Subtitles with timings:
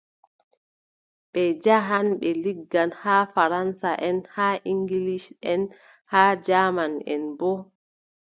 [1.31, 5.61] Ɓe njaahan ɓe liggan, haa faransaʼen haa iŋgilisʼen
[6.11, 7.57] haa jaamanʼen boo.